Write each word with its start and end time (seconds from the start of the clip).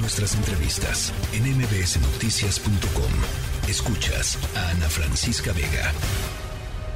Nuestras 0.00 0.38
entrevistas 0.38 1.10
en 1.34 1.42
mbsnoticias.com. 1.58 3.10
Escuchas 3.68 4.38
a 4.54 4.70
Ana 4.70 4.86
Francisca 4.86 5.50
Vega. 5.50 5.90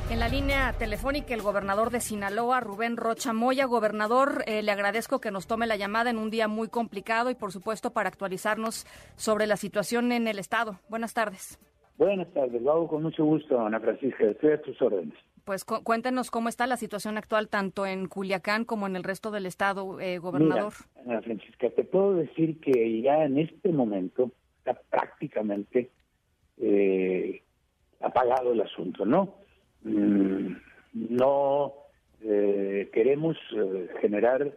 En 0.08 0.20
la 0.20 0.28
línea 0.28 0.72
telefónica, 0.74 1.34
el 1.34 1.42
gobernador 1.42 1.90
de 1.90 1.98
Sinaloa, 1.98 2.60
Rubén 2.60 2.96
Rocha 2.96 3.32
Moya. 3.32 3.66
Gobernador, 3.66 4.44
eh, 4.46 4.62
le 4.62 4.70
agradezco 4.70 5.20
que 5.20 5.32
nos 5.32 5.48
tome 5.48 5.66
la 5.66 5.74
llamada 5.74 6.10
en 6.10 6.18
un 6.18 6.30
día 6.30 6.46
muy 6.46 6.68
complicado 6.68 7.28
y, 7.30 7.34
por 7.34 7.50
supuesto, 7.50 7.92
para 7.92 8.08
actualizarnos 8.08 8.86
sobre 9.16 9.48
la 9.48 9.56
situación 9.56 10.12
en 10.12 10.28
el 10.28 10.38
Estado. 10.38 10.78
Buenas 10.88 11.12
tardes. 11.12 11.58
Buenas 11.98 12.32
tardes, 12.32 12.62
lo 12.62 12.70
hago 12.70 12.88
con 12.88 13.02
mucho 13.02 13.24
gusto, 13.24 13.60
Ana 13.60 13.80
Francisca. 13.80 14.26
Estoy 14.26 14.52
a 14.52 14.62
tus 14.62 14.80
órdenes. 14.80 15.18
Pues 15.44 15.64
cuéntenos 15.64 16.30
cómo 16.30 16.48
está 16.48 16.66
la 16.66 16.76
situación 16.76 17.18
actual 17.18 17.48
tanto 17.48 17.84
en 17.84 18.06
Culiacán 18.06 18.64
como 18.64 18.86
en 18.86 18.94
el 18.94 19.02
resto 19.02 19.30
del 19.30 19.46
estado, 19.46 20.00
eh, 20.00 20.18
gobernador. 20.18 20.72
Ana 21.04 21.20
Francisca, 21.22 21.68
te 21.70 21.84
puedo 21.84 22.14
decir 22.14 22.60
que 22.60 23.02
ya 23.02 23.24
en 23.24 23.38
este 23.38 23.70
momento 23.70 24.30
está 24.58 24.80
prácticamente 24.88 25.90
eh, 26.58 27.42
apagado 28.00 28.52
el 28.52 28.60
asunto, 28.60 29.04
¿no? 29.04 29.34
Mm, 29.82 30.54
no 30.92 31.72
eh, 32.22 32.88
queremos 32.92 33.36
eh, 33.56 33.88
generar 34.00 34.52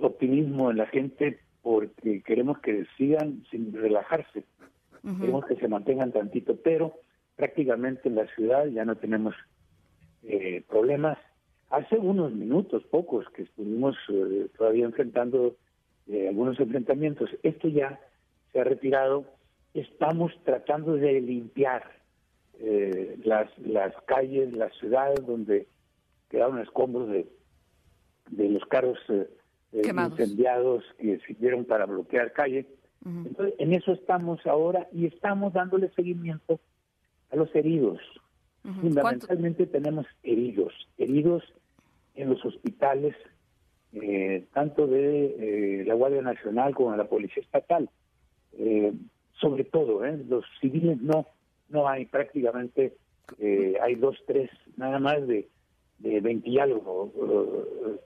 optimismo 0.00 0.72
en 0.72 0.78
la 0.78 0.86
gente 0.86 1.38
porque 1.62 2.22
queremos 2.22 2.58
que 2.58 2.86
sigan 2.96 3.44
sin 3.48 3.72
relajarse, 3.72 4.42
queremos 5.02 5.44
que 5.46 5.54
se 5.56 5.68
mantengan 5.68 6.10
tantito, 6.10 6.56
pero 6.56 6.94
prácticamente 7.40 8.06
en 8.06 8.16
la 8.16 8.26
ciudad 8.34 8.66
ya 8.66 8.84
no 8.84 8.96
tenemos 8.96 9.34
eh, 10.24 10.62
problemas. 10.68 11.16
Hace 11.70 11.96
unos 11.96 12.32
minutos, 12.32 12.82
pocos, 12.90 13.24
que 13.30 13.44
estuvimos 13.44 13.96
eh, 14.10 14.48
todavía 14.58 14.84
enfrentando 14.84 15.56
eh, 16.06 16.28
algunos 16.28 16.60
enfrentamientos, 16.60 17.30
esto 17.42 17.68
ya 17.68 17.98
se 18.52 18.60
ha 18.60 18.64
retirado. 18.64 19.24
Estamos 19.72 20.32
tratando 20.44 20.96
de 20.96 21.20
limpiar 21.20 21.98
las, 23.24 23.48
las 23.58 23.94
calles, 24.04 24.52
la 24.52 24.68
ciudad 24.72 25.14
donde 25.26 25.66
quedaron 26.28 26.58
escombros 26.58 27.08
de, 27.08 27.26
de 28.28 28.50
los 28.50 28.62
carros 28.66 28.98
incendiados 29.72 30.84
que 30.98 31.20
sirvieron 31.20 31.64
para 31.64 31.86
bloquear 31.86 32.34
calle. 32.34 32.66
Entonces, 33.06 33.54
en 33.58 33.72
eso 33.72 33.92
estamos 33.92 34.46
ahora 34.46 34.88
y 34.92 35.06
estamos 35.06 35.54
dándole 35.54 35.88
seguimiento 35.96 36.60
a 37.30 37.36
los 37.36 37.54
heridos. 37.54 38.00
Fundamentalmente 38.62 39.66
tenemos 39.66 40.06
heridos, 40.22 40.74
heridos 40.98 41.42
en 42.14 42.28
los 42.28 42.44
hospitales, 42.44 43.16
eh, 43.92 44.44
tanto 44.52 44.86
de 44.86 45.80
eh, 45.80 45.84
la 45.86 45.94
Guardia 45.94 46.22
Nacional 46.22 46.74
como 46.74 46.92
de 46.92 46.98
la 46.98 47.08
Policía 47.08 47.42
Estatal. 47.42 47.88
Eh, 48.58 48.92
sobre 49.40 49.64
todo, 49.64 50.04
los 50.04 50.44
civiles 50.60 51.00
no, 51.00 51.26
no 51.70 51.88
hay 51.88 52.04
prácticamente, 52.04 52.96
hay 53.80 53.94
dos, 53.94 54.16
tres, 54.26 54.50
nada 54.76 54.98
más 54.98 55.26
de, 55.26 55.48
de 55.98 56.20
20 56.20 56.50
y 56.50 56.58
algo 56.58 57.10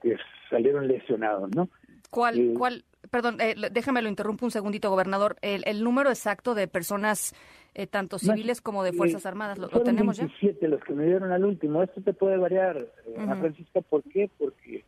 que 0.01 0.15
salieron 0.49 0.87
lesionados, 0.87 1.53
¿no? 1.53 1.67
¿Cuál, 2.09 2.53
cuál, 2.57 2.85
perdón, 3.15 3.37
déjame 3.71 4.01
lo 4.01 4.09
interrumpo 4.09 4.43
un 4.43 4.51
segundito, 4.51 4.89
gobernador, 4.89 5.37
el, 5.41 5.63
el 5.67 5.85
número 5.85 6.09
exacto 6.09 6.53
de 6.53 6.67
personas 6.67 7.33
eh, 7.73 7.87
tanto 7.87 8.19
civiles 8.19 8.59
como 8.59 8.83
de 8.83 8.91
Fuerzas 8.91 9.25
Armadas. 9.25 9.57
¿Lo, 9.57 9.69
tenemos 9.69 10.19
27 10.19 10.59
ya? 10.61 10.67
los 10.67 10.83
que 10.83 10.91
me 10.91 11.05
dieron 11.05 11.31
al 11.31 11.45
último. 11.45 11.81
Esto 11.81 12.01
te 12.01 12.11
puede 12.11 12.35
variar, 12.35 12.75
eh, 12.77 13.15
Ana 13.17 13.37
Francisca, 13.37 13.79
¿por 13.79 14.03
qué? 14.03 14.29
Porque 14.37 14.83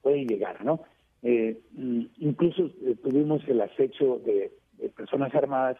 puede 0.00 0.26
llegar, 0.26 0.64
¿no? 0.64 0.82
Eh, 1.24 1.58
mm, 1.72 2.02
incluso 2.18 2.70
tuvimos 3.02 3.42
el 3.48 3.60
acecho 3.62 4.20
de, 4.24 4.52
personas 4.96 5.34
armadas 5.34 5.76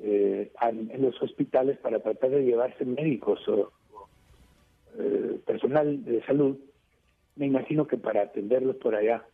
en 0.00 1.02
los 1.02 1.20
hospitales 1.22 1.78
para 1.78 2.00
tratar 2.00 2.30
de 2.30 2.42
llevarse 2.42 2.84
médicos 2.84 3.38
o, 3.48 3.70
personal 5.46 6.04
de 6.04 6.24
salud. 6.24 6.58
Me 7.36 7.46
imagino 7.46 7.86
que 7.86 7.98
para 7.98 8.22
atenderlos 8.22 8.76
por 8.76 8.96
allá, 8.96 9.24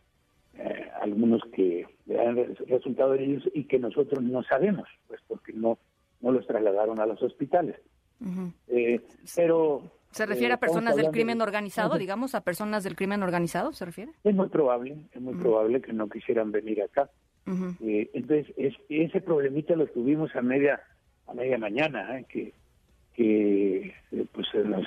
algunos 1.01 1.41
que 1.53 1.85
han 2.09 2.55
resultado 2.67 3.13
ellos 3.13 3.43
y 3.53 3.65
que 3.65 3.79
nosotros 3.79 4.23
no 4.23 4.43
sabemos, 4.43 4.87
pues 5.07 5.21
porque 5.27 5.53
no 5.53 5.77
no 6.21 6.31
los 6.31 6.45
trasladaron 6.47 6.99
a 6.99 7.05
los 7.05 7.21
hospitales. 7.21 7.75
Eh, 8.67 9.01
pero 9.35 9.83
¿Se 10.11 10.25
refiere 10.25 10.53
a 10.53 10.55
eh, 10.55 10.59
personas 10.59 10.95
del 10.95 11.11
crimen 11.11 11.41
organizado, 11.41 11.97
digamos, 11.97 12.33
a 12.33 12.41
personas 12.41 12.83
del 12.83 12.95
crimen 12.95 13.21
organizado, 13.21 13.73
se 13.73 13.85
refiere? 13.85 14.11
Es 14.23 14.33
muy 14.33 14.49
probable, 14.49 14.97
es 15.11 15.21
muy 15.21 15.35
probable 15.35 15.81
que 15.81 15.93
no 15.93 16.09
quisieran 16.09 16.51
venir 16.51 16.81
acá. 16.81 17.09
Eh, 17.81 18.09
entonces, 18.13 18.53
ese 18.89 19.21
problemita 19.21 19.75
lo 19.75 19.87
tuvimos 19.87 20.35
a 20.35 20.41
media 20.41 20.81
a 21.27 21.33
media 21.33 21.57
mañana, 21.57 22.23
que, 22.23 22.53
que 23.13 23.93
pues 24.31 24.47
nos 24.65 24.85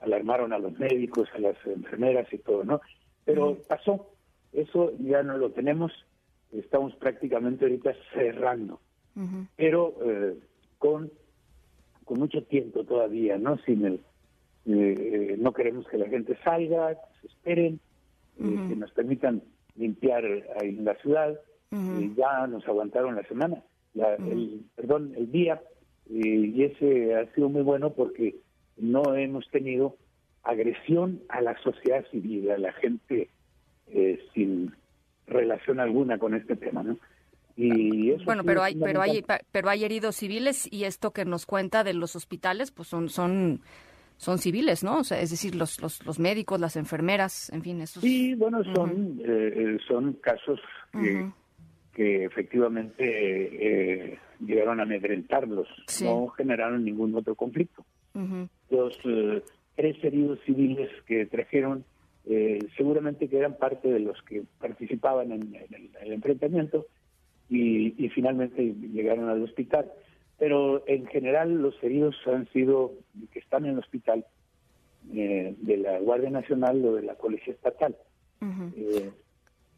alarmaron 0.00 0.52
a 0.52 0.58
los 0.58 0.78
médicos, 0.78 1.28
a 1.34 1.38
las 1.38 1.56
enfermeras 1.66 2.30
y 2.32 2.38
todo, 2.38 2.64
¿no? 2.64 2.80
Pero 3.24 3.56
pasó, 3.66 4.10
eso 4.52 4.92
ya 4.98 5.22
no 5.22 5.36
lo 5.36 5.50
tenemos, 5.50 5.92
estamos 6.52 6.94
prácticamente 6.96 7.64
ahorita 7.64 7.92
cerrando. 8.14 8.80
Pero 9.56 9.94
eh, 10.04 10.36
con, 10.78 11.10
con 12.04 12.20
mucho 12.20 12.44
tiempo 12.44 12.84
todavía, 12.84 13.36
¿no? 13.36 13.58
Sin 13.58 13.84
el, 13.84 14.00
eh, 14.66 15.34
no 15.38 15.52
queremos 15.52 15.88
que 15.88 15.98
la 15.98 16.08
gente 16.08 16.38
salga, 16.44 16.94
que 16.94 17.20
se 17.20 17.26
esperen, 17.26 17.80
eh, 18.38 18.66
que 18.68 18.76
nos 18.76 18.92
permitan 18.92 19.42
limpiar 19.74 20.24
ahí 20.60 20.68
en 20.68 20.84
la 20.84 20.94
ciudad. 20.96 21.36
ya 22.16 22.46
nos 22.46 22.66
aguantaron 22.68 23.16
la 23.16 23.24
semana, 23.24 23.62
el, 23.94 24.64
perdón, 24.76 25.12
el 25.16 25.32
día, 25.32 25.60
y 26.08 26.62
ese 26.62 27.16
ha 27.16 27.26
sido 27.34 27.48
muy 27.48 27.62
bueno 27.62 27.92
porque 27.92 28.36
no 28.76 29.14
hemos 29.16 29.50
tenido 29.50 29.96
agresión 30.44 31.20
a 31.28 31.42
la 31.42 31.58
sociedad 31.58 32.04
civil, 32.10 32.50
a 32.50 32.58
la 32.58 32.72
gente 32.72 33.28
sin 34.34 34.74
relación 35.26 35.80
alguna 35.80 36.18
con 36.18 36.34
este 36.34 36.56
tema, 36.56 36.82
¿no? 36.82 36.96
bueno, 38.24 38.44
pero 38.44 38.62
hay, 38.62 38.76
pero 38.76 39.02
hay, 39.02 39.24
pero 39.50 39.68
hay 39.68 39.84
heridos 39.84 40.16
civiles 40.16 40.68
y 40.70 40.84
esto 40.84 41.12
que 41.12 41.24
nos 41.24 41.44
cuenta 41.44 41.82
de 41.82 41.92
los 41.92 42.14
hospitales, 42.14 42.70
pues 42.70 42.86
son, 42.86 43.08
son, 43.08 43.62
son 44.16 44.38
civiles, 44.38 44.84
¿no? 44.84 44.98
O 44.98 45.04
sea, 45.04 45.20
es 45.20 45.30
decir, 45.30 45.56
los, 45.56 45.80
los, 45.80 46.04
los 46.06 46.20
médicos, 46.20 46.60
las 46.60 46.76
enfermeras, 46.76 47.50
en 47.50 47.62
fin, 47.62 47.80
esos. 47.80 48.02
Sí, 48.02 48.34
bueno, 48.34 48.62
son, 48.74 49.20
eh, 49.24 49.52
eh, 49.56 49.78
son 49.88 50.12
casos 50.14 50.60
que, 50.92 52.24
efectivamente 52.24 52.94
eh, 53.00 54.18
llegaron 54.38 54.78
a 54.78 54.84
amedrentarlos, 54.84 55.66
no 56.00 56.28
generaron 56.28 56.84
ningún 56.84 57.12
otro 57.16 57.34
conflicto. 57.34 57.84
Los 58.70 58.96
tres 59.74 59.96
heridos 60.04 60.38
civiles 60.44 60.90
que 61.06 61.26
trajeron, 61.26 61.84
seguramente 62.76 63.28
que 63.28 63.38
eran 63.38 63.56
parte 63.56 63.88
de 63.88 64.00
los 64.00 64.20
que 64.22 64.42
participaban 64.60 65.32
en 65.32 65.56
el 66.02 66.12
enfrentamiento 66.12 66.86
y, 67.48 68.08
finalmente 68.10 68.74
llegaron 68.92 69.28
al 69.28 69.42
hospital. 69.42 69.90
Pero 70.38 70.84
en 70.86 71.06
general 71.06 71.62
los 71.62 71.82
heridos 71.82 72.14
han 72.26 72.48
sido, 72.52 72.92
que 73.32 73.40
están 73.40 73.64
en 73.64 73.72
el 73.72 73.78
hospital, 73.78 74.24
eh, 75.12 75.54
de 75.58 75.76
la 75.78 75.98
Guardia 76.00 76.30
Nacional 76.30 76.84
o 76.84 76.94
de 76.94 77.02
la 77.02 77.14
Policía 77.14 77.54
Estatal. 77.54 77.96
Eh, 78.76 79.10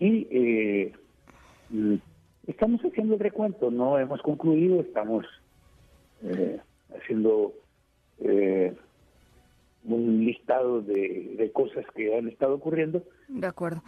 y 0.00 0.26
eh, 0.30 0.92
mm, 1.70 1.94
estamos 2.46 2.80
haciendo 2.82 3.14
el 3.14 3.20
recuento, 3.20 3.70
no 3.70 3.98
hemos 3.98 4.20
concluido, 4.22 4.80
estamos 4.80 5.24
haciendo 6.94 7.54
un 9.84 10.24
listado 10.24 10.82
de, 10.82 11.50
cosas 11.52 11.84
que 11.94 12.16
han 12.16 12.28
estado 12.28 12.54
ocurriendo. 12.54 13.02
De 13.28 13.46
acuerdo. 13.46 13.82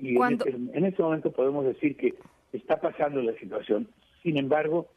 Y 0.00 0.16
este, 0.22 0.50
en, 0.50 0.84
este, 0.84 1.02
momento 1.02 1.32
podemos 1.32 1.64
decir 1.64 1.96
que 1.96 2.14
está 2.52 2.80
pasando 2.80 3.20
la 3.20 3.34
situación, 3.38 3.88
sin 4.22 4.38
embargo, 4.38 4.88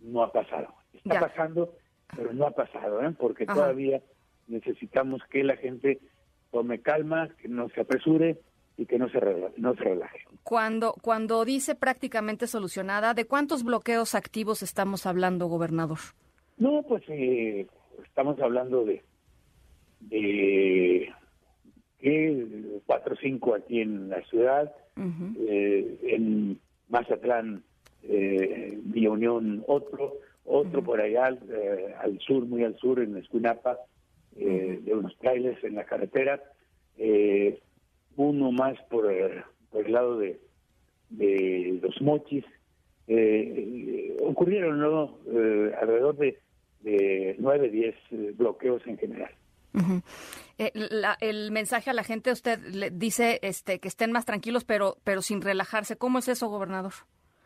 no 0.00 0.22
ha 0.22 0.32
pasado. 0.32 0.68
Está 0.92 1.20
pasando, 1.20 1.74
pero 2.16 2.32
no 2.32 2.46
ha 2.46 2.50
pasado, 2.50 3.02
¿eh? 3.02 3.14
porque 3.18 3.46
todavía 3.46 4.02
necesitamos 4.48 5.22
que 5.30 5.44
la 5.44 5.56
gente 5.56 6.00
tome 6.50 6.80
calma, 6.80 7.28
que 7.40 7.48
no 7.48 7.68
se 7.70 7.80
apresure 7.80 8.40
y 8.76 8.86
que 8.86 8.98
no 8.98 9.08
se, 9.08 9.20
relaje, 9.20 9.54
no 9.58 9.74
se 9.74 9.84
relaje. 9.84 10.20
Cuando, 10.42 10.94
cuando 11.02 11.44
dice 11.44 11.74
prácticamente 11.74 12.46
solucionada, 12.46 13.14
¿de 13.14 13.26
cuántos 13.26 13.64
bloqueos 13.64 14.14
activos 14.14 14.62
estamos 14.62 15.06
hablando, 15.06 15.46
gobernador? 15.46 15.98
No, 16.58 16.82
pues 16.82 17.02
eh, 17.08 17.66
estamos 18.04 18.38
hablando 18.40 18.84
de, 18.84 19.02
de 20.08 21.12
cuatro 22.86 23.14
o 23.14 23.16
cinco 23.16 23.54
aquí 23.54 23.80
en 23.80 24.08
la 24.10 24.22
ciudad, 24.24 24.72
eh, 24.96 25.98
en 26.02 26.58
Mazatlán, 26.88 27.62
eh, 28.02 28.78
Villa 28.82 29.10
Unión 29.10 29.64
otro, 29.66 30.18
otro 30.44 30.82
por 30.82 31.00
allá 31.00 31.30
eh, 31.30 31.94
al 32.00 32.18
sur, 32.20 32.44
muy 32.46 32.64
al 32.64 32.76
sur, 32.76 33.00
en 33.00 33.16
Escuinapa, 33.16 33.78
eh, 34.36 34.80
de 34.82 34.94
unos 34.94 35.16
trailers 35.18 35.62
en 35.64 35.76
la 35.76 35.84
carretera, 35.84 36.42
uno 38.16 38.52
más 38.52 38.78
por, 38.90 39.10
por 39.70 39.86
el 39.86 39.92
lado 39.92 40.18
de, 40.18 40.40
de 41.10 41.78
los 41.82 42.00
mochis. 42.02 42.44
Eh, 43.08 44.16
ocurrieron 44.22 44.78
¿no? 44.78 45.18
Eh, 45.26 45.72
alrededor 45.80 46.16
de, 46.16 46.38
de 46.80 47.36
9, 47.38 47.70
10 47.70 48.36
bloqueos 48.36 48.86
en 48.86 48.98
general. 48.98 49.30
El 50.58 51.50
mensaje 51.50 51.90
a 51.90 51.92
la 51.92 52.04
gente, 52.04 52.32
usted 52.32 52.58
le 52.60 52.90
dice 52.90 53.38
este, 53.42 53.78
que 53.80 53.88
estén 53.88 54.12
más 54.12 54.24
tranquilos, 54.24 54.64
pero, 54.64 54.96
pero 55.04 55.22
sin 55.22 55.40
relajarse. 55.40 55.96
¿Cómo 55.96 56.18
es 56.18 56.28
eso, 56.28 56.48
gobernador? 56.48 56.92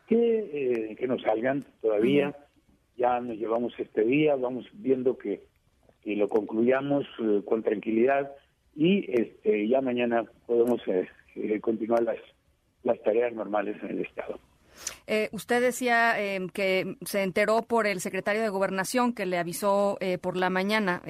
Que, 0.06 0.96
que 0.98 1.06
no 1.06 1.18
salgan 1.18 1.64
todavía. 1.80 2.36
Ya 2.96 3.20
nos 3.20 3.36
llevamos 3.36 3.74
este 3.78 4.04
día, 4.04 4.36
vamos 4.36 4.66
viendo 4.72 5.18
que, 5.18 5.42
que 6.02 6.16
lo 6.16 6.28
concluyamos 6.28 7.04
con 7.44 7.62
tranquilidad 7.62 8.32
y 8.74 9.04
este, 9.12 9.68
ya 9.68 9.80
mañana 9.80 10.24
podemos 10.46 10.80
continuar 11.60 12.02
las 12.02 12.18
las 12.86 13.02
tareas 13.02 13.34
normales 13.34 13.76
en 13.82 13.90
el 13.90 14.00
Estado. 14.00 14.38
Eh, 15.06 15.28
usted 15.32 15.60
decía 15.60 16.20
em, 16.20 16.48
que 16.48 16.96
se 17.04 17.22
enteró 17.22 17.62
por 17.62 17.86
el 17.86 18.00
secretario 18.00 18.42
de 18.42 18.48
Gobernación 18.48 19.12
que 19.12 19.26
le 19.26 19.38
avisó 19.38 19.98
eh, 20.00 20.18
por 20.18 20.36
la 20.36 20.50
mañana. 20.50 21.02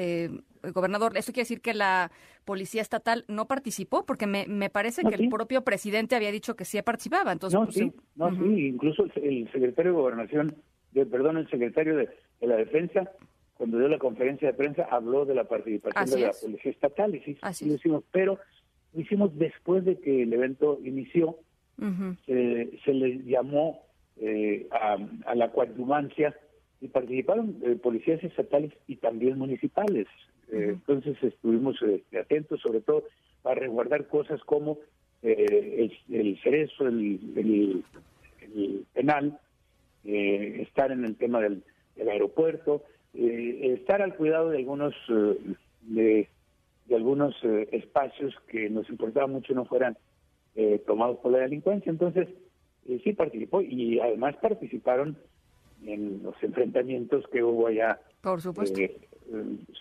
Eh, 0.66 0.70
gobernador, 0.72 1.16
¿esto 1.16 1.32
quiere 1.32 1.44
decir 1.44 1.60
que 1.60 1.74
la 1.74 2.10
Policía 2.44 2.82
Estatal 2.82 3.24
no 3.28 3.46
participó? 3.46 4.04
Porque 4.04 4.26
me, 4.26 4.46
me 4.46 4.70
parece 4.70 5.02
que 5.02 5.14
el 5.14 5.28
propio 5.28 5.62
presidente 5.62 6.16
había 6.16 6.32
dicho 6.32 6.56
que 6.56 6.64
sí 6.64 6.80
participaba. 6.82 7.32
Entonces, 7.32 7.58
no, 7.58 7.64
pues, 7.66 7.76
sí, 7.76 7.92
no, 8.14 8.30
sí, 8.30 8.66
incluso 8.66 9.04
el, 9.16 9.50
secretario 9.52 9.92
de 9.92 9.98
Gobernación, 9.98 10.54
de, 10.92 11.06
perdón, 11.06 11.38
el 11.38 11.48
secretario 11.48 11.96
de, 11.96 12.08
la 12.40 12.56
Defensa, 12.56 13.10
cuando 13.54 13.78
dio 13.78 13.88
la 13.88 13.98
conferencia 13.98 14.48
de 14.48 14.54
prensa, 14.54 14.86
habló 14.90 15.24
de 15.24 15.34
la 15.34 15.44
participación 15.44 16.20
de 16.20 16.26
la 16.26 16.32
Policía 16.32 16.72
Estatal. 16.72 17.14
Y 17.14 17.20
sí, 17.20 17.38
Así 17.40 17.66
lo 17.66 17.74
hicimos, 17.74 18.04
pero 18.12 18.38
lo 18.92 19.00
hicimos 19.00 19.36
después 19.38 19.84
de 19.84 19.98
que 19.98 20.22
el 20.22 20.32
evento 20.32 20.78
inició 20.84 21.38
se, 22.26 22.94
le 22.94 23.22
llamó 23.24 23.82
eh, 24.16 24.66
a, 24.70 25.34
la 25.34 25.52
coadyuvancia 25.52 26.34
y 26.80 26.88
participaron 26.88 27.58
eh, 27.62 27.76
policías 27.76 28.22
estatales 28.22 28.72
y 28.86 28.96
también 28.96 29.38
municipales. 29.38 30.06
Eh, 30.52 30.70
entonces 30.70 31.16
estuvimos 31.22 31.76
atentos, 32.18 32.60
sobre 32.60 32.80
todo 32.80 33.04
para 33.42 33.60
resguardar 33.60 34.06
cosas 34.06 34.40
como 34.44 34.78
el, 35.22 35.92
el, 36.08 36.40
cerezo, 36.42 36.86
el, 36.86 37.84
penal, 38.92 39.38
estar 40.04 40.92
en 40.92 41.04
el 41.04 41.16
tema 41.16 41.40
del, 41.40 41.62
aeropuerto, 41.96 42.84
estar 43.14 44.02
al 44.02 44.14
cuidado 44.14 44.50
de 44.50 44.58
algunos 44.58 44.94
de, 45.82 46.28
de 46.86 46.94
algunos 46.94 47.34
espacios 47.72 48.34
que 48.48 48.68
nos 48.70 48.88
importaba 48.90 49.26
mucho 49.26 49.54
no 49.54 49.64
fueran 49.64 49.96
eh, 50.58 50.82
tomados 50.86 51.18
por 51.18 51.32
la 51.32 51.40
delincuencia. 51.40 51.90
Entonces, 51.90 52.28
eh, 52.88 52.98
sí 53.04 53.12
participó 53.12 53.60
y 53.60 54.00
además 54.00 54.36
participaron 54.40 55.18
en 55.84 56.22
los 56.22 56.34
enfrentamientos 56.42 57.26
que 57.30 57.42
hubo 57.42 57.66
allá 57.66 58.00
por 58.22 58.40
supuesto. 58.40 58.80
Eh, 58.80 58.96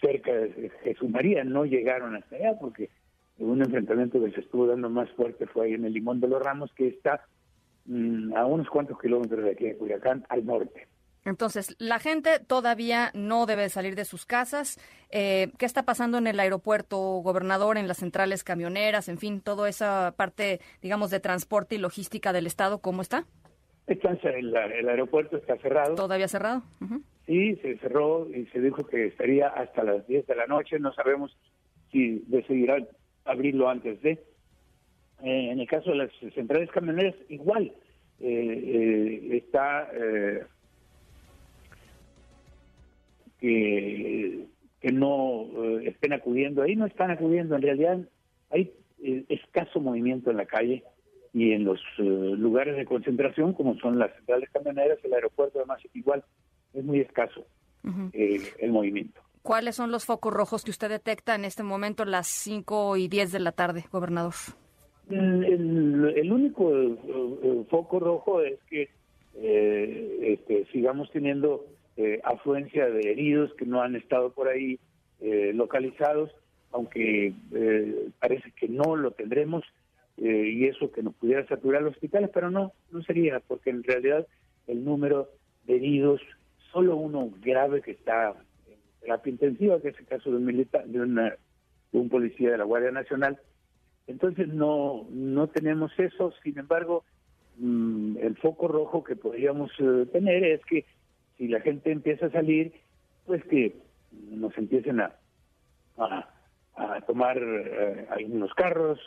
cerca 0.02 0.32
de 0.32 0.72
Jesús 0.84 1.10
María. 1.10 1.44
No 1.44 1.66
llegaron 1.66 2.16
hasta 2.16 2.36
allá 2.36 2.58
porque 2.60 2.90
un 3.38 3.62
enfrentamiento 3.62 4.24
que 4.24 4.32
se 4.32 4.42
estuvo 4.42 4.68
dando 4.68 4.90
más 4.90 5.10
fuerte 5.12 5.46
fue 5.48 5.68
ahí 5.68 5.74
en 5.74 5.86
el 5.86 5.94
Limón 5.94 6.20
de 6.20 6.28
los 6.28 6.42
Ramos, 6.42 6.72
que 6.76 6.88
está 6.88 7.26
mm, 7.86 8.36
a 8.36 8.46
unos 8.46 8.70
cuantos 8.70 9.00
kilómetros 9.00 9.44
de 9.44 9.52
aquí 9.52 9.66
de 9.66 9.78
Culiacán, 9.78 10.26
al 10.30 10.46
norte. 10.46 10.88
Entonces, 11.26 11.76
la 11.80 11.98
gente 11.98 12.40
todavía 12.40 13.10
no 13.16 13.48
debe 13.48 13.70
salir 13.70 13.96
de 13.96 14.06
sus 14.06 14.28
casas. 14.28 14.80
Eh, 15.10 15.52
¿Qué 15.58 15.66
está 15.66 15.84
pasando 15.84 16.20
en 16.20 16.28
el 16.28 16.40
aeropuerto, 16.40 16.98
gobernador, 16.98 17.80
en 17.80 17.88
las 17.88 17.98
centrales 17.98 18.44
camioneras, 18.44 19.10
en 19.10 19.18
fin, 19.18 19.42
toda 19.42 19.68
esa 19.68 20.14
parte, 20.16 20.60
digamos, 20.84 21.10
de 21.10 21.20
transporte 21.20 21.76
y 21.76 21.78
logística 21.80 22.32
del 22.32 22.46
Estado, 22.46 22.80
cómo 22.80 23.02
está? 23.02 23.26
el, 23.88 24.88
aeropuerto 24.88 25.38
está 25.38 25.58
cerrado. 25.58 25.96
¿Todavía 25.96 26.28
cerrado? 26.28 26.64
Sí, 27.26 27.56
se 27.58 27.78
cerró 27.80 28.30
y 28.30 28.46
se 28.48 28.62
dijo 28.62 28.86
que 28.86 29.08
estaría 29.08 29.48
hasta 29.48 29.84
las 29.84 30.08
10 30.08 30.28
de 30.28 30.36
la 30.36 30.46
noche. 30.48 30.80
No 30.80 30.94
sabemos 30.94 31.36
si 31.92 32.24
decidirán 32.28 32.88
abrirlo 33.26 33.70
antes 33.70 34.02
de. 34.02 34.12
Eh, 35.24 35.50
en 35.52 35.60
el 35.60 35.68
caso 35.68 35.92
de 35.92 35.98
las 35.98 36.12
centrales 36.34 36.70
camioneras, 36.72 37.16
igual. 37.30 37.72
Eh, 38.20 39.30
está 39.34 39.90
que, 43.40 44.46
que 44.82 44.92
no 44.92 45.48
eh, 45.56 45.88
estén 45.88 46.14
acudiendo 46.14 46.62
ahí, 46.62 46.76
no 46.76 46.86
están 46.86 47.12
acudiendo. 47.12 47.56
En 47.56 47.62
realidad 47.62 48.00
hay 48.52 48.72
eh, 49.04 49.24
escaso 49.30 49.80
movimiento 49.80 50.32
en 50.32 50.38
la 50.38 50.46
calle 50.46 50.84
y 51.34 51.52
en 51.52 51.66
los 51.66 51.80
eh, 51.98 52.04
lugares 52.04 52.76
de 52.76 52.86
concentración, 52.86 53.54
como 53.54 53.78
son 53.78 54.00
las 54.00 54.14
centrales 54.16 54.50
camioneras, 54.52 55.00
el 55.04 55.14
aeropuerto, 55.14 55.60
además, 55.60 55.82
igual 55.94 56.24
es 56.76 56.84
muy 56.84 57.00
escaso 57.00 57.46
el 58.14 58.72
movimiento. 58.72 59.22
¿Cuáles 59.44 59.76
son 59.76 59.92
los 59.92 60.06
focos 60.06 60.34
rojos 60.34 60.64
que 60.64 60.72
usted 60.72 60.90
detecta 60.90 61.36
en 61.36 61.46
este 61.46 61.62
momento, 61.62 62.04
las 62.04 62.28
5 62.28 62.98
y 62.98 63.08
10 63.08 63.32
de 63.32 63.40
la 63.40 63.52
tarde, 63.52 63.86
gobernador? 63.92 64.34
El, 65.10 66.32
único 66.32 66.72
foco 67.70 68.00
rojo 68.00 68.42
es 68.42 68.60
que 68.68 68.90
este, 69.36 70.66
sigamos 70.72 71.12
teniendo 71.12 71.68
eh, 71.98 72.20
afluencia 72.26 72.88
de 72.88 73.10
heridos 73.10 73.54
que 73.54 73.66
no 73.66 73.82
han 73.82 73.96
estado 73.96 74.34
por 74.34 74.50
ahí 74.50 74.80
eh, 75.22 75.54
localizados, 75.56 76.30
aunque 76.74 77.34
eh, 77.54 78.10
parece 78.20 78.52
que 78.52 78.68
no 78.68 78.98
lo 78.98 79.12
tendremos, 79.12 79.64
y 80.18 80.66
eso 80.66 80.94
que 80.94 81.04
nos 81.04 81.14
pudiera 81.16 81.46
saturar 81.46 81.82
los 81.82 81.92
hospitales, 81.92 82.30
pero 82.34 82.50
no, 82.50 82.72
no 82.90 83.04
sería, 83.04 83.42
porque 83.42 83.70
en 83.70 83.84
realidad 83.84 84.26
el 84.66 84.86
número 84.86 85.28
de 85.66 85.76
heridos, 85.76 86.22
solo 86.76 86.98
uno 86.98 87.32
grave 87.42 87.82
que 87.82 87.92
está 87.92 88.36
en 88.68 88.76
terapia 89.00 89.32
intensiva, 89.32 89.80
que 89.80 89.90
es 89.90 89.98
el 89.98 90.06
caso 90.08 90.30
de 90.30 90.36
un, 90.36 90.46
militar, 90.46 90.86
de, 90.86 91.00
de 91.00 91.98
un 91.98 92.10
policía 92.10 92.52
de 92.52 92.58
la 92.58 92.66
Guardia 92.66 92.92
Nacional, 92.92 93.40
entonces 94.08 94.50
no, 94.50 95.08
no 95.10 95.48
tenemos 95.48 95.98
eso, 95.98 96.34
sin 96.44 96.60
embargo, 96.60 97.06
mm, 97.60 98.18
el 98.18 98.36
foco 98.36 98.68
rojo 98.68 99.06
que 99.06 99.16
podríamos 99.16 99.72
tener 100.12 100.44
es 100.44 100.66
que 100.66 100.84
si 101.38 101.48
la 101.48 101.62
gente 101.62 101.94
empieza 101.94 102.26
a 102.26 102.32
salir, 102.32 102.74
pues 103.26 103.42
que 103.46 103.78
nos 104.12 104.58
empiecen 104.58 105.00
a, 105.00 105.16
a, 105.98 107.02
tomar 107.08 107.38
eh, 107.38 108.06
algunos 108.10 108.54
carros, 108.54 109.00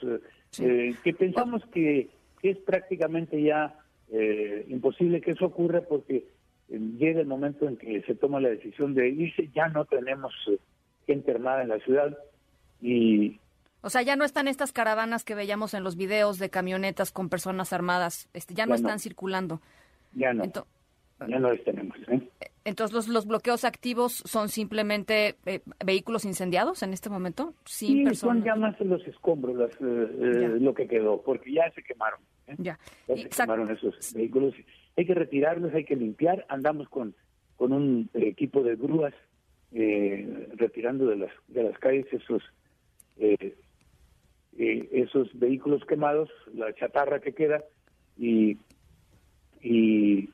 eh, 0.58 0.94
que 1.04 1.12
pensamos 1.12 1.62
que, 1.66 2.08
es 2.40 2.56
prácticamente 2.58 3.42
ya 3.42 3.78
eh, 4.10 4.64
imposible 4.68 5.20
que 5.20 5.32
eso 5.32 5.44
ocurra 5.44 5.82
porque 5.82 6.24
llega 6.68 7.20
el 7.20 7.26
momento 7.26 7.66
en 7.66 7.76
que 7.76 8.02
se 8.02 8.14
toma 8.14 8.40
la 8.40 8.50
decisión 8.50 8.94
de 8.94 9.08
irse, 9.08 9.50
ya 9.54 9.68
no 9.68 9.84
tenemos 9.84 10.32
gente 11.06 11.30
armada 11.30 11.62
en 11.62 11.68
la 11.68 11.78
ciudad 11.80 12.16
y... 12.80 13.40
O 13.80 13.90
sea, 13.90 14.02
ya 14.02 14.16
no 14.16 14.24
están 14.24 14.48
estas 14.48 14.72
caravanas 14.72 15.24
que 15.24 15.36
veíamos 15.36 15.72
en 15.72 15.84
los 15.84 15.96
videos 15.96 16.38
de 16.38 16.50
camionetas 16.50 17.12
con 17.12 17.28
personas 17.28 17.72
armadas, 17.72 18.28
este, 18.34 18.54
ya, 18.54 18.66
no 18.66 18.74
están 18.74 18.98
circulando. 18.98 19.60
Ya 20.14 20.32
no 20.34 20.44
ya 21.26 21.38
no 21.38 21.50
los 21.50 21.64
tenemos. 21.64 21.96
¿eh? 22.08 22.28
Entonces, 22.64 23.08
los, 23.08 23.26
bloqueos 23.26 23.64
activos 23.64 24.22
son 24.24 24.48
simplemente 24.48 25.36
eh, 25.46 25.60
vehículos 25.84 26.24
incendiados 26.24 26.82
en 26.82 26.92
este 26.92 27.10
momento, 27.10 27.54
sin 27.64 28.08
sí, 28.08 28.14
son 28.14 28.44
ya 28.44 28.54
más 28.54 28.78
los 28.80 29.04
escombros 29.06 29.72
eh, 29.80 30.58
lo 30.60 30.74
que 30.74 30.86
quedó, 30.86 31.20
porque 31.22 31.52
ya 31.52 31.70
se 31.72 31.82
quemaron. 31.82 32.20
Ya, 32.58 32.78
se 33.06 33.28
quemaron 33.28 33.70
esos 33.70 34.14
vehículos. 34.14 34.54
Hay 34.98 35.06
que 35.06 35.14
retirarlos, 35.14 35.72
hay 35.72 35.84
que 35.84 35.96
limpiar. 35.96 36.44
Andamos 36.48 36.88
con, 36.88 37.14
con 37.56 37.72
un 37.72 38.10
equipo 38.14 38.62
de 38.62 38.76
grúas 38.76 39.14
retirando 40.56 41.06
de 41.06 41.16
las, 41.16 41.30
de 41.46 41.62
las 41.62 41.78
calles 41.78 42.06
esos, 42.12 42.42
esos 44.56 45.38
vehículos 45.38 45.84
quemados, 45.86 46.28
la 46.52 46.74
chatarra 46.74 47.20
que 47.20 47.32
queda, 47.32 47.62
y, 48.16 48.56
y 49.62 50.30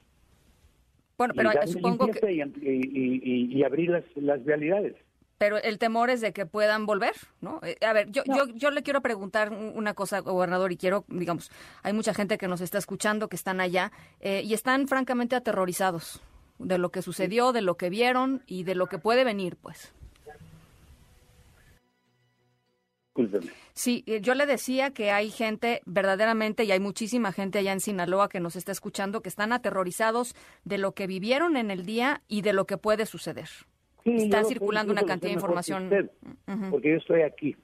bueno, 1.16 1.35
pero 1.37 1.50
supongo 1.66 2.09
que... 2.09 2.33
Y, 2.62 3.62
abrir 3.62 3.90
las, 3.90 4.04
las 4.16 4.44
realidades. 4.44 4.97
Pero 5.38 5.59
el 5.59 5.79
temor 5.79 6.11
es 6.11 6.21
de 6.21 6.33
que 6.33 6.47
puedan 6.47 6.87
volver, 6.87 7.14
¿no? 7.41 7.61
Eh, 7.62 7.76
a 7.85 7.93
ver, 7.93 8.11
yo, 8.11 8.23
yo, 8.25 8.47
yo 8.55 8.71
le 8.71 8.83
quiero 8.83 9.00
preguntar 9.00 9.53
una 9.53 9.95
cosa, 9.95 10.21
gobernador, 10.21 10.73
y 10.73 10.76
quiero, 10.76 11.05
digamos, 11.09 11.50
hay 11.83 11.93
mucha 11.93 12.14
gente 12.14 12.38
que 12.38 12.49
nos 12.49 12.61
está 12.61 12.79
escuchando, 12.79 13.29
que 13.29 13.37
están 13.37 13.61
allá, 13.61 13.93
eh, 14.21 14.43
y 14.45 14.55
están 14.55 14.87
francamente 14.87 15.37
aterrorizados 15.37 16.21
de 16.59 16.79
lo 16.79 16.91
que 16.91 17.03
sucedió, 17.03 17.53
de 17.53 17.62
lo 17.62 17.76
que 17.76 17.91
vieron 17.91 18.43
y 18.47 18.64
de 18.64 18.75
lo 18.75 18.87
que 18.87 18.99
puede 18.99 19.25
venir, 19.25 19.57
pues. 19.57 19.93
Sí, 23.75 24.03
eh, 24.07 24.21
yo 24.21 24.35
le 24.35 24.47
decía 24.47 24.91
que 24.91 25.12
hay 25.12 25.31
gente 25.31 25.83
verdaderamente 25.87 26.64
y 26.64 26.73
hay 26.73 26.81
muchísima 26.81 27.33
gente 27.33 27.61
allá 27.61 27.73
en 27.73 27.81
Sinaloa 27.81 28.29
que 28.29 28.41
nos 28.41 28.57
está 28.57 28.73
escuchando 28.73 29.23
que 29.23 29.29
están 29.29 29.53
aterrorizados 29.53 30.35
de 30.64 30.79
lo 30.79 30.95
que 30.95 31.07
vivieron 31.07 31.57
en 31.57 31.71
el 31.71 31.87
día 31.87 32.23
y 32.26 32.43
de 32.43 32.53
lo 32.53 32.67
que 32.67 32.76
puede 32.76 33.07
suceder. 33.07 33.49
Está 34.04 34.44
circulando 34.44 34.92
una 34.92 35.04
cantidad 35.04 35.30
de 35.30 35.34
información. 35.34 36.11
porque 36.70 36.90
yo 36.90 36.96
estoy 36.96 37.23
aquí. 37.23 37.56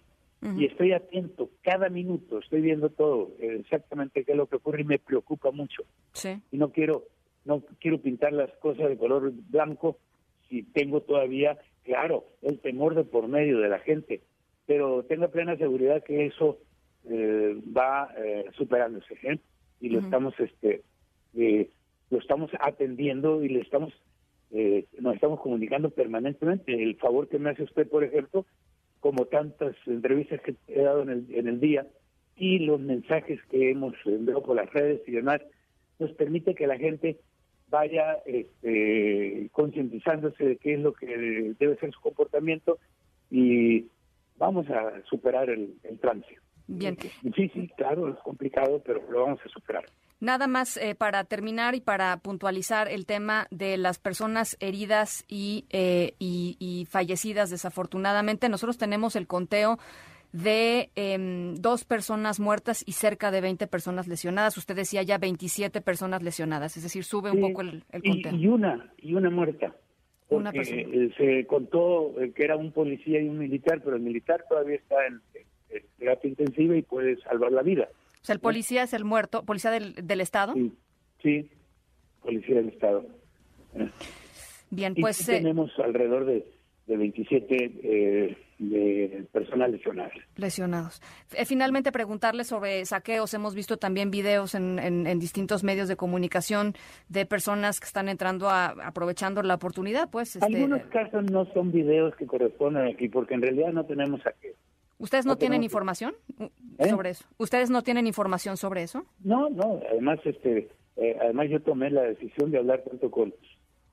y 0.56 0.64
estoy 0.64 0.92
atento 0.92 1.50
cada 1.62 1.90
minuto, 1.90 2.38
estoy 2.38 2.62
viendo 2.62 2.88
todo, 2.88 3.32
exactamente 3.38 4.24
qué 4.24 4.32
es 4.32 4.38
lo 4.38 4.46
que 4.46 4.56
ocurre 4.56 4.80
y 4.80 4.84
me 4.84 4.98
preocupa 4.98 5.50
mucho. 5.50 5.82
Sí. 6.12 6.40
Y 6.50 6.56
no 6.56 6.70
quiero, 6.70 7.04
no 7.44 7.62
quiero 7.78 8.00
pintar 8.00 8.32
las 8.32 8.50
cosas 8.56 8.88
de 8.88 8.96
color 8.96 9.32
blanco 9.50 9.98
si 10.48 10.64
tengo 10.64 11.00
todavía, 11.00 11.58
claro, 11.84 12.24
el 12.42 12.58
temor 12.58 12.94
de 12.94 13.04
por 13.04 13.28
medio 13.28 13.60
de 13.60 13.68
la 13.68 13.78
gente, 13.78 14.22
pero 14.66 15.04
tenga 15.04 15.28
plena 15.28 15.56
seguridad 15.56 16.02
que 16.02 16.26
eso 16.26 16.58
eh, 17.08 17.60
va 17.76 18.12
eh, 18.18 18.44
superándose 18.56 19.14
¿eh? 19.22 19.38
y 19.80 19.88
lo 19.88 20.00
estamos 20.00 20.34
este 20.38 20.82
lo 21.32 22.18
estamos 22.18 22.50
atendiendo 22.60 23.42
y 23.42 23.48
le 23.48 23.60
estamos 23.60 23.92
nos 24.98 25.14
estamos 25.14 25.40
comunicando 25.40 25.90
permanentemente 25.90 26.72
el 26.72 26.96
favor 26.96 27.28
que 27.28 27.38
me 27.38 27.50
hace 27.50 27.62
usted 27.62 27.88
por 27.88 28.02
ejemplo 28.02 28.46
como 29.00 29.26
tantas 29.26 29.76
entrevistas 29.86 30.40
que 30.42 30.56
he 30.68 30.82
dado 30.82 31.02
en 31.02 31.10
el, 31.10 31.26
en 31.34 31.48
el 31.48 31.60
día 31.60 31.86
y 32.36 32.58
los 32.60 32.80
mensajes 32.80 33.40
que 33.50 33.70
hemos 33.70 33.94
enviado 34.04 34.42
por 34.42 34.56
las 34.56 34.72
redes 34.72 35.02
y 35.06 35.12
demás 35.12 35.40
nos 35.98 36.10
permite 36.12 36.54
que 36.54 36.66
la 36.66 36.78
gente 36.78 37.18
vaya 37.68 38.18
este, 38.26 39.48
concientizándose 39.52 40.44
de 40.44 40.56
qué 40.56 40.74
es 40.74 40.80
lo 40.80 40.92
que 40.92 41.54
debe 41.58 41.76
ser 41.76 41.92
su 41.92 42.00
comportamiento 42.00 42.78
y 43.30 43.86
vamos 44.36 44.68
a 44.70 45.00
superar 45.04 45.48
el, 45.50 45.74
el 45.84 45.98
tránsito. 45.98 46.40
Bien. 46.66 46.96
Difícil, 47.22 47.70
claro, 47.76 48.08
es 48.08 48.18
complicado, 48.20 48.82
pero 48.84 49.02
lo 49.10 49.22
vamos 49.22 49.40
a 49.44 49.48
superar. 49.48 49.84
Nada 50.20 50.46
más 50.46 50.76
eh, 50.76 50.94
para 50.94 51.24
terminar 51.24 51.74
y 51.74 51.80
para 51.80 52.18
puntualizar 52.18 52.88
el 52.88 53.06
tema 53.06 53.46
de 53.50 53.78
las 53.78 53.98
personas 53.98 54.58
heridas 54.60 55.24
y, 55.28 55.64
eh, 55.70 56.12
y, 56.18 56.86
fallecidas, 56.90 57.48
desafortunadamente, 57.48 58.50
nosotros 58.50 58.76
tenemos 58.76 59.16
el 59.16 59.26
conteo 59.26 59.78
de 60.32 60.90
em, 60.94 61.54
dos 61.54 61.84
personas 61.84 62.38
muertas 62.38 62.84
y 62.86 62.92
cerca 62.92 63.30
de 63.30 63.40
20 63.40 63.66
personas 63.66 64.08
lesionadas. 64.08 64.58
Usted 64.58 64.76
decía 64.76 65.02
ya 65.02 65.16
27 65.16 65.80
personas 65.80 66.22
lesionadas, 66.22 66.76
es 66.76 66.82
decir, 66.82 67.02
sube 67.02 67.30
un 67.30 67.40
poco 67.40 67.62
el, 67.62 67.82
conteo. 67.90 68.34
Y, 68.34 68.46
una, 68.46 68.92
y 68.98 69.14
una 69.14 69.30
muerta. 69.30 69.74
Una 70.28 70.52
persona. 70.52 70.82
Eh, 70.82 71.10
se 71.16 71.46
contó 71.46 72.14
que 72.36 72.44
era 72.44 72.56
un 72.56 72.72
policía 72.72 73.20
y 73.22 73.28
un 73.28 73.38
militar, 73.38 73.80
pero 73.82 73.96
el 73.96 74.02
militar 74.02 74.44
todavía 74.48 74.76
está 74.76 75.06
en, 75.06 75.20
terapia 75.98 76.28
intensiva 76.28 76.76
y 76.76 76.82
puede 76.82 77.16
salvar 77.22 77.52
la 77.52 77.62
vida. 77.62 77.88
O 78.22 78.24
sea, 78.24 78.34
el 78.34 78.40
policía 78.40 78.82
es 78.82 78.92
el 78.92 79.04
muerto, 79.04 79.44
policía 79.44 79.70
del, 79.70 79.94
del 79.94 80.20
Estado. 80.20 80.54
Sí, 81.22 81.50
policía 82.22 82.56
del 82.56 82.68
Estado. 82.68 83.06
Bien, 84.70 84.94
pues... 84.94 85.28
Eh, 85.28 85.38
tenemos 85.38 85.70
alrededor 85.78 86.26
de, 86.26 86.46
de 86.86 86.96
27 86.96 87.80
eh, 87.82 88.36
de 88.58 89.26
personas 89.32 89.70
lesionadas. 89.70 90.12
Lesionados. 90.36 91.00
Eh, 91.32 91.44
finalmente, 91.46 91.92
preguntarle 91.92 92.44
sobre 92.44 92.84
saqueos. 92.84 93.32
Hemos 93.32 93.54
visto 93.54 93.78
también 93.78 94.10
videos 94.10 94.54
en, 94.54 94.78
en, 94.78 95.18
distintos 95.18 95.64
medios 95.64 95.88
de 95.88 95.96
comunicación 95.96 96.74
de 97.08 97.26
personas 97.26 97.80
que 97.80 97.86
están 97.86 98.08
entrando 98.08 98.50
a, 98.50 98.66
aprovechando 98.84 99.42
la 99.42 99.54
oportunidad. 99.54 100.10
Pues, 100.10 100.36
este... 100.36 100.46
Algunos 100.46 100.82
casos 100.86 101.24
no 101.30 101.46
son 101.54 101.72
videos 101.72 102.14
que 102.16 102.26
corresponden 102.26 102.86
aquí, 102.86 103.08
porque 103.08 103.34
en 103.34 103.42
realidad 103.42 103.72
no 103.72 103.86
tenemos 103.86 104.20
saqueos. 104.22 104.56
¿Ustedes 105.00 105.24
no, 105.24 105.36
tienen 105.36 105.64
información 105.64 106.14
¿Eh? 106.78 106.88
sobre 106.90 107.10
eso? 107.10 107.24
¿Ustedes 107.38 107.70
no 107.70 107.82
tienen 107.82 108.06
información 108.06 108.58
sobre 108.58 108.82
eso? 108.82 109.06
No, 109.24 109.48
no. 109.48 109.80
Además, 109.90 110.20
este, 110.24 110.68
eh, 110.96 111.16
además 111.22 111.48
yo 111.48 111.60
tomé 111.62 111.90
la 111.90 112.02
decisión 112.02 112.50
de 112.50 112.58
hablar 112.58 112.82
tanto 112.86 113.10
con 113.10 113.32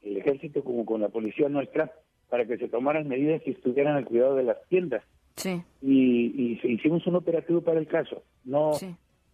el 0.04 0.18
ejército 0.18 0.64
como 0.66 0.86
con 0.86 1.00
la 1.00 1.08
policía 1.08 1.48
nuestra 1.48 1.94
para 2.30 2.46
que 2.46 2.58
se 2.58 2.68
tomaran 2.68 3.08
medidas 3.08 3.42
y 3.46 3.52
estuvieran 3.52 3.96
al 3.96 4.04
cuidado 4.04 4.36
de 4.36 4.44
las 4.44 4.58
tiendas. 4.68 5.02
Sí. 5.38 5.62
Y, 5.82 6.60
y 6.62 6.74
hicimos 6.74 7.08
un 7.08 7.16
operativo 7.16 7.62
para 7.62 7.80
el 7.80 7.88
caso. 7.88 8.24
No, 8.44 8.72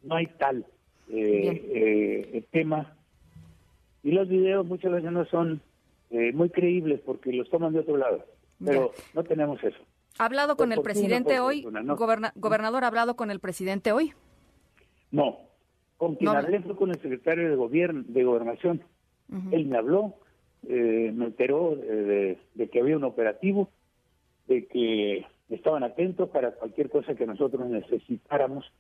no 0.04 0.16
hay 0.16 0.28
tal 0.38 0.66
eh, 1.12 2.44
tema. 2.52 2.96
Y 4.04 4.12
los 4.12 4.30
videos 4.30 4.64
muchas 4.66 4.92
veces 4.92 5.12
no 5.12 5.26
son 5.26 5.60
muy 6.34 6.50
creíbles 6.50 7.02
porque 7.04 7.34
los 7.34 7.50
toman 7.50 7.74
de 7.74 7.80
otro 7.80 7.98
lado. 7.98 8.24
Pero 8.64 8.92
no 9.16 9.24
tenemos 9.24 9.64
eso. 9.64 9.80
¿Ha 10.20 10.26
hablado 10.26 10.56
con 10.56 10.72
el 10.72 10.82
presidente 10.82 11.40
hoy? 11.40 11.64
¿Gobernador 12.36 12.84
ha 12.84 12.88
hablado 12.88 13.16
con 13.16 13.32
el 13.32 13.40
presidente 13.40 13.92
hoy? 13.92 14.14
No. 15.12 15.40
Con 15.98 16.16
quien 16.16 16.30
hablé 16.30 16.62
fue 16.62 16.76
con 16.76 16.90
el 16.90 17.02
secretario 17.02 17.50
de 17.50 17.56
gobierno 17.56 18.04
de 18.08 18.24
gobernación. 18.24 18.84
Él 19.52 19.66
me 19.66 19.78
habló, 19.78 20.16
eh, 20.68 21.12
me 21.14 21.26
enteró 21.26 21.76
de, 21.76 22.38
que 22.72 22.80
había 22.80 22.98
un 22.98 23.04
operativo, 23.04 23.70
de 24.48 24.68
que 24.68 25.26
estaban 25.50 25.84
atentos 25.84 26.30
para 26.30 26.52
cualquier 26.52 26.90
cosa 26.90 27.16
que 27.16 27.26
nosotros 27.26 27.68
necesitáramos 27.68 28.72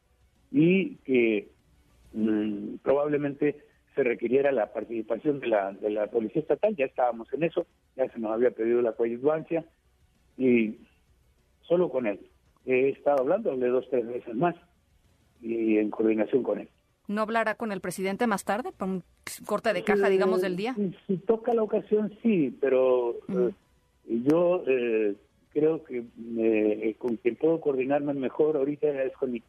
y 0.51 0.95
que 0.97 1.49
mm, 2.13 2.75
probablemente 2.83 3.63
se 3.95 4.03
requiriera 4.03 4.51
la 4.51 4.73
participación 4.73 5.39
de 5.39 5.47
la, 5.47 5.71
de 5.71 5.89
la 5.89 6.07
Policía 6.07 6.41
Estatal. 6.41 6.75
Ya 6.75 6.85
estábamos 6.85 7.31
en 7.33 7.43
eso, 7.43 7.65
ya 7.95 8.07
se 8.11 8.19
nos 8.19 8.31
había 8.31 8.51
pedido 8.51 8.81
la 8.81 8.93
coadyuvancia 8.93 9.65
y 10.37 10.77
solo 11.67 11.89
con 11.89 12.07
él. 12.07 12.19
He 12.65 12.89
estado 12.89 13.21
hablando, 13.21 13.51
hablé 13.51 13.67
dos, 13.67 13.87
tres 13.89 14.07
veces 14.07 14.35
más 14.35 14.55
y 15.41 15.77
en 15.77 15.89
coordinación 15.89 16.43
con 16.43 16.59
él. 16.59 16.69
¿No 17.07 17.21
hablará 17.21 17.55
con 17.55 17.71
el 17.71 17.81
presidente 17.81 18.27
más 18.27 18.45
tarde, 18.45 18.71
por 18.71 18.87
un 18.87 19.03
corte 19.45 19.73
de 19.73 19.83
caja, 19.83 20.07
digamos, 20.07 20.41
del 20.41 20.55
día? 20.55 20.75
Si, 21.07 21.17
toca 21.17 21.53
la 21.53 21.63
ocasión, 21.63 22.17
sí, 22.21 22.55
pero 22.61 23.15
eh, 23.27 23.51
yo 24.25 24.63
eh, 24.65 25.15
creo 25.49 25.83
que 25.83 26.05
eh, 26.37 26.95
con 26.97 27.17
quien 27.17 27.35
puedo 27.35 27.59
coordinarme 27.59 28.13
mejor 28.13 28.55
ahorita 28.55 28.87
es 29.03 29.13
con 29.17 29.31
mi, 29.31 29.43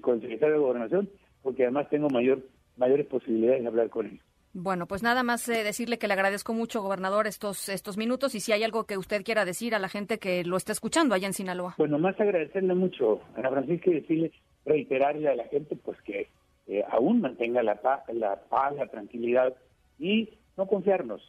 con 0.00 0.22
secretario 0.22 0.54
de 0.54 0.60
Gobernación, 0.60 1.10
porque 1.42 1.64
además 1.64 1.90
tengo 1.90 2.08
mayor 2.08 2.42
mayores 2.78 3.06
posibilidades 3.06 3.62
de 3.62 3.68
hablar 3.68 3.90
con 3.90 4.06
él. 4.06 4.20
Bueno, 4.60 4.86
pues 4.86 5.04
nada 5.04 5.22
más 5.22 5.48
eh, 5.48 5.62
decirle 5.62 5.98
que 5.98 6.08
le 6.08 6.14
agradezco 6.14 6.52
mucho, 6.52 6.82
gobernador, 6.82 7.28
estos, 7.28 7.68
estos 7.68 7.96
minutos 7.96 8.34
y 8.34 8.40
si 8.40 8.50
hay 8.50 8.64
algo 8.64 8.86
que 8.86 8.98
usted 8.98 9.22
quiera 9.22 9.44
decir 9.44 9.72
a 9.72 9.78
la 9.78 9.88
gente 9.88 10.18
que 10.18 10.42
lo 10.42 10.56
está 10.56 10.72
escuchando 10.72 11.14
allá 11.14 11.28
en 11.28 11.32
Sinaloa. 11.32 11.76
Bueno, 11.78 11.96
más 12.00 12.20
agradecerle 12.20 12.74
mucho, 12.74 13.20
Ana 13.36 13.50
Francisca, 13.50 13.88
y 13.90 14.00
decirle, 14.00 14.32
reiterarle 14.64 15.28
a 15.28 15.36
la 15.36 15.44
gente 15.44 15.76
pues 15.76 15.96
que 16.02 16.28
eh, 16.66 16.82
aún 16.90 17.20
mantenga 17.20 17.62
la 17.62 17.80
paz, 17.80 18.02
la 18.12 18.34
paz, 18.34 18.74
la 18.74 18.88
tranquilidad 18.88 19.54
y 19.96 20.28
no 20.56 20.66
confiarnos. 20.66 21.22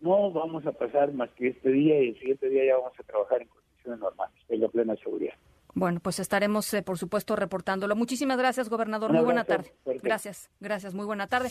No 0.00 0.30
vamos 0.30 0.64
a 0.64 0.72
pasar 0.72 1.12
más 1.12 1.28
que 1.32 1.48
este 1.48 1.70
día 1.70 2.02
y 2.02 2.08
el 2.08 2.18
siguiente 2.18 2.48
día 2.48 2.64
ya 2.64 2.78
vamos 2.78 2.98
a 2.98 3.02
trabajar 3.02 3.42
en 3.42 3.48
condiciones 3.48 4.00
normales, 4.00 4.36
en 4.48 4.60
la 4.62 4.68
plena 4.68 4.96
seguridad. 4.96 5.34
Bueno, 5.74 6.00
pues 6.00 6.18
estaremos, 6.18 6.72
eh, 6.72 6.82
por 6.82 6.96
supuesto, 6.96 7.36
reportándolo. 7.36 7.94
Muchísimas 7.94 8.38
gracias, 8.38 8.70
gobernador. 8.70 9.12
muy 9.12 9.22
buena 9.22 9.44
tarde. 9.44 9.74
Gracias, 10.02 10.50
gracias. 10.60 10.94
Muy 10.94 11.04
buena 11.04 11.26
tarde. 11.26 11.50